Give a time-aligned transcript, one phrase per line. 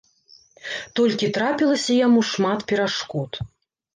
[0.99, 3.31] Толькі трапілася яму шмат перашкод.